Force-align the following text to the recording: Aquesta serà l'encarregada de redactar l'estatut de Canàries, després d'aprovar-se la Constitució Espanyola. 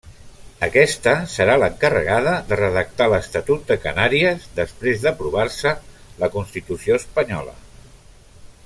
Aquesta 0.67 1.11
serà 1.33 1.57
l'encarregada 1.63 2.33
de 2.47 2.57
redactar 2.61 3.07
l'estatut 3.11 3.69
de 3.73 3.77
Canàries, 3.85 4.49
després 4.63 5.05
d'aprovar-se 5.07 5.75
la 6.25 6.31
Constitució 6.39 6.99
Espanyola. 7.05 7.57